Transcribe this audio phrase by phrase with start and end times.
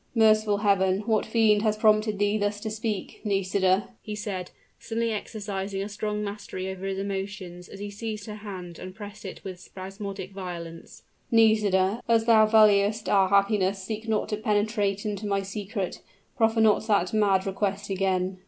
[0.15, 1.01] "Merciful Heaven!
[1.01, 3.21] what fiend has prompted thee thus to speak!
[3.23, 8.37] Nisida," he said, suddenly exercising a strong mastery over his emotions, as he seized her
[8.37, 14.27] hand and pressed it with spasmodic violence "Nisida, as thou valuest our happiness seek not
[14.29, 16.01] to penetrate into my secret
[16.35, 18.39] proffer not that mad request again!"